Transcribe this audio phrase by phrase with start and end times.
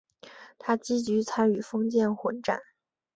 [0.57, 2.59] 他积极参与封建混战。